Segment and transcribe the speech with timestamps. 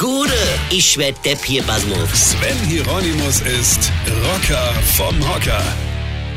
[0.00, 0.32] Gude,
[0.70, 2.30] ich werd Depp hier, Basmus.
[2.30, 3.92] Sven Hieronymus ist
[4.24, 5.62] Rocker vom Hocker.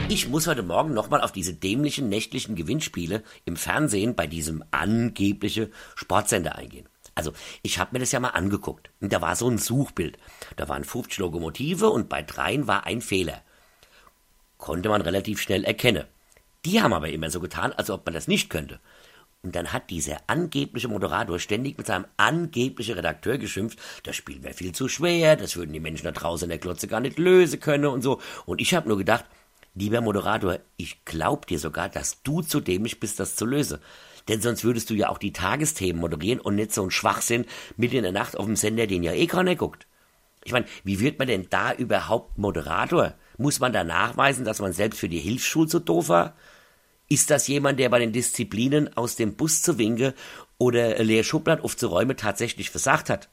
[0.09, 5.71] Ich muss heute Morgen nochmal auf diese dämlichen nächtlichen Gewinnspiele im Fernsehen bei diesem angebliche
[5.95, 6.89] Sportsender eingehen.
[7.15, 7.31] Also,
[7.61, 8.89] ich habe mir das ja mal angeguckt.
[8.99, 10.17] Und da war so ein Suchbild.
[10.57, 13.43] Da waren 50 Lokomotive und bei dreien war ein Fehler.
[14.57, 16.03] Konnte man relativ schnell erkennen.
[16.65, 18.81] Die haben aber immer so getan, als ob man das nicht könnte.
[19.43, 24.53] Und dann hat dieser angebliche Moderator ständig mit seinem angeblichen Redakteur geschimpft, das Spiel wäre
[24.53, 27.59] viel zu schwer, das würden die Menschen da draußen in der Klotze gar nicht lösen
[27.59, 28.21] können und so.
[28.45, 29.25] Und ich habe nur gedacht,
[29.75, 33.79] lieber Moderator, ich glaub dir sogar, dass du zu dämlich bist, das zu lösen.
[34.29, 37.97] Denn sonst würdest du ja auch die Tagesthemen moderieren und nicht so ein Schwachsinn mitten
[37.97, 39.87] in der Nacht auf dem Sender, den ja eh keiner guckt.
[40.45, 43.15] Ich meine, wie wird man denn da überhaupt Moderator?
[43.37, 46.35] Muss man da nachweisen, dass man selbst für die Hilfsschule so doof war?
[47.13, 50.13] Ist das jemand, der bei den Disziplinen aus dem Bus zu winken
[50.57, 53.29] oder leer Schublad aufzuräumen tatsächlich versagt hat?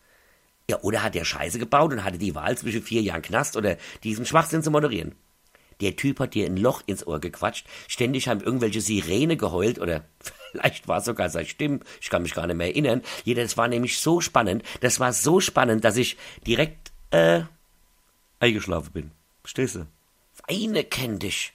[0.68, 3.78] Ja, oder hat er Scheiße gebaut und hatte die Wahl zwischen vier Jahren Knast oder
[4.04, 5.14] diesem Schwachsinn zu moderieren?
[5.80, 10.04] Der Typ hat dir ein Loch ins Ohr gequatscht, ständig haben irgendwelche Sirene geheult oder
[10.52, 13.00] vielleicht war es sogar seine Stimme, ich kann mich gar nicht mehr erinnern.
[13.24, 17.44] Jeder, das war nämlich so spannend, das war so spannend, dass ich direkt, äh,
[18.40, 19.10] eingeschlafen bin.
[19.40, 19.86] Verstehst du?
[20.46, 21.54] Weine kenn dich.